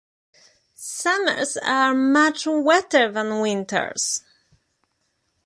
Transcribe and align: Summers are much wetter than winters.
Summers 0.73 1.57
are 1.57 1.93
much 1.93 2.47
wetter 2.47 3.11
than 3.11 3.39
winters. 3.39 4.23